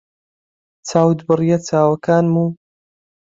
[0.87, 2.45] چاوت بڕیە چاوەکانم و